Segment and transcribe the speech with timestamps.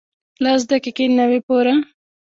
[0.43, 1.75] لس دقیقې نه وې پوره.